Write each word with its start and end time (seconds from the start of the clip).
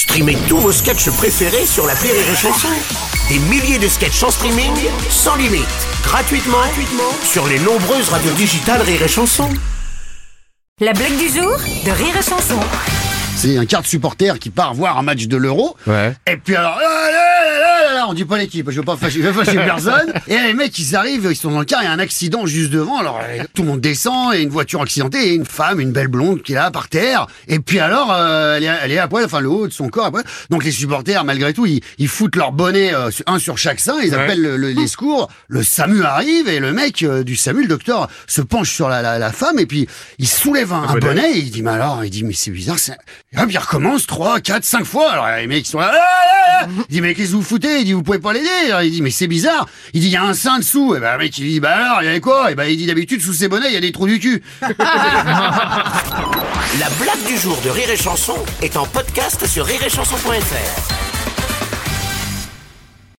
Streamez 0.00 0.38
tous 0.48 0.56
vos 0.56 0.72
sketchs 0.72 1.10
préférés 1.10 1.66
sur 1.66 1.86
la 1.86 1.92
Rire 1.92 2.14
et 2.14 2.34
Chanson. 2.34 2.68
Des 3.28 3.38
milliers 3.38 3.78
de 3.78 3.86
sketchs 3.86 4.22
en 4.22 4.30
streaming, 4.30 4.72
sans 5.10 5.36
limite, 5.36 5.66
gratuitement, 6.02 6.56
gratuitement 6.56 7.12
sur 7.22 7.46
les 7.46 7.58
nombreuses 7.58 8.08
radios 8.08 8.32
digitales 8.32 8.80
Rire 8.80 9.02
et 9.02 9.08
Chanson. 9.08 9.50
La 10.80 10.94
blague 10.94 11.18
du 11.18 11.28
jour 11.28 11.54
de 11.84 11.90
Rire 11.90 12.16
et 12.18 12.22
Chanson. 12.22 12.58
C'est 13.36 13.58
un 13.58 13.66
quart 13.66 13.82
de 13.82 13.86
supporter 13.86 14.38
qui 14.38 14.48
part 14.48 14.72
voir 14.72 14.96
un 14.96 15.02
match 15.02 15.26
de 15.26 15.36
l'Euro. 15.36 15.76
Ouais. 15.86 16.14
Et 16.26 16.38
puis 16.38 16.56
alors, 16.56 16.78
là, 16.78 16.88
là, 16.88 17.10
là, 17.12 17.19
on 18.10 18.14
dit 18.14 18.24
pas 18.24 18.38
l'équipe, 18.38 18.70
je 18.70 18.76
veux 18.76 18.84
pas 18.84 18.96
fâcher, 18.96 19.20
je 19.22 19.28
veux 19.28 19.32
fâcher 19.44 19.56
personne. 19.64 20.12
Et 20.28 20.38
les 20.38 20.54
mecs, 20.54 20.78
ils 20.78 20.94
arrivent, 20.96 21.26
ils 21.30 21.36
sont 21.36 21.50
dans 21.50 21.60
le 21.60 21.64
car, 21.64 21.82
il 21.82 21.86
y 21.86 21.88
a 21.88 21.92
un 21.92 21.98
accident 21.98 22.46
juste 22.46 22.70
devant. 22.70 22.98
Alors 22.98 23.20
euh, 23.22 23.42
tout 23.54 23.62
le 23.62 23.68
monde 23.68 23.80
descend, 23.80 24.34
et 24.34 24.42
une 24.42 24.48
voiture 24.50 24.82
accidentée, 24.82 25.28
et 25.30 25.34
une 25.34 25.44
femme, 25.46 25.80
une 25.80 25.92
belle 25.92 26.08
blonde 26.08 26.42
qui 26.42 26.52
est 26.52 26.56
là 26.56 26.70
par 26.70 26.88
terre. 26.88 27.26
Et 27.48 27.58
puis 27.60 27.78
alors, 27.80 28.12
euh, 28.12 28.56
elle, 28.56 28.64
est, 28.64 28.70
elle 28.82 28.92
est 28.92 28.98
à 28.98 29.08
poil, 29.08 29.24
enfin 29.24 29.40
le 29.40 29.48
haut 29.48 29.66
de 29.68 29.72
son 29.72 29.88
corps 29.88 30.06
à 30.06 30.10
poil. 30.10 30.24
Donc 30.50 30.64
les 30.64 30.72
supporters, 30.72 31.24
malgré 31.24 31.52
tout, 31.52 31.66
ils, 31.66 31.80
ils 31.98 32.08
foutent 32.08 32.36
leur 32.36 32.52
bonnet 32.52 32.92
euh, 32.94 33.10
un 33.26 33.38
sur 33.38 33.58
chaque 33.58 33.80
sein, 33.80 33.96
ils 34.02 34.14
appellent 34.14 34.40
le- 34.42 34.56
le- 34.56 34.70
les 34.70 34.86
secours. 34.86 35.28
Le 35.48 35.62
SAMU 35.62 36.02
arrive 36.04 36.48
et 36.48 36.58
le 36.60 36.72
mec 36.72 37.02
euh, 37.02 37.22
du 37.24 37.36
SAMU, 37.36 37.62
le 37.62 37.68
docteur, 37.68 38.08
se 38.26 38.40
penche 38.40 38.70
sur 38.70 38.88
la, 38.88 39.02
la, 39.02 39.18
la 39.18 39.32
femme 39.32 39.58
et 39.58 39.66
puis 39.66 39.86
il 40.18 40.28
soulève 40.28 40.72
un, 40.72 40.82
un 40.82 40.86
bonnet. 40.94 41.00
bonnet. 41.00 41.32
Et 41.32 41.38
il 41.38 41.50
dit 41.50 41.62
mais 41.62 41.70
alors, 41.72 42.04
il 42.04 42.10
dit 42.10 42.24
mais 42.24 42.32
c'est 42.34 42.50
bizarre. 42.50 42.78
c'est- 42.78 42.96
Et 43.32 43.38
hop, 43.38 43.46
il 43.50 43.58
recommence 43.58 44.06
trois, 44.06 44.40
quatre, 44.40 44.64
cinq 44.64 44.84
fois. 44.84 45.12
Alors 45.12 45.28
les 45.36 45.46
mecs 45.46 45.66
ils 45.66 45.70
sont 45.70 45.78
là. 45.80 45.92
Il 46.88 46.94
dit 46.94 47.00
mais 47.00 47.14
qu'est-ce 47.14 47.30
que 47.30 47.36
vous 47.36 47.42
foutez? 47.42 47.80
Il 47.80 47.84
dit 47.84 47.92
vous 47.92 48.02
pouvez 48.02 48.18
pas 48.18 48.32
l'aider. 48.32 48.48
Il 48.82 48.90
dit 48.90 49.02
mais 49.02 49.10
c'est 49.10 49.26
bizarre. 49.26 49.66
Il 49.92 50.00
dit 50.00 50.08
il 50.08 50.12
y 50.12 50.16
a 50.16 50.24
un 50.24 50.34
sein 50.34 50.58
dessous. 50.58 50.94
Et 50.94 51.00
ben 51.00 51.12
le 51.12 51.18
mec 51.18 51.36
il 51.38 51.48
dit 51.48 51.60
bah 51.60 51.74
alors 51.76 52.02
il 52.02 52.06
y 52.06 52.08
avait 52.08 52.20
quoi? 52.20 52.50
Et 52.50 52.54
ben 52.54 52.64
il 52.64 52.76
dit 52.76 52.86
d'habitude 52.86 53.20
sous 53.22 53.32
ces 53.32 53.48
bonnets 53.48 53.68
il 53.68 53.74
y 53.74 53.76
a 53.76 53.80
des 53.80 53.92
trous 53.92 54.06
du 54.06 54.18
cul. 54.18 54.42
La 56.78 56.88
blague 57.00 57.26
du 57.26 57.36
jour 57.36 57.58
de 57.64 57.70
Rire 57.70 57.90
et 57.90 57.96
Chanson 57.96 58.36
est 58.62 58.76
en 58.76 58.86
podcast 58.86 59.46
sur 59.46 59.66
rireetchanson.fr. 59.66 61.09